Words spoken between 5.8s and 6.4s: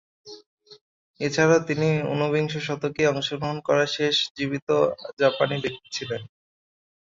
ছিলেন।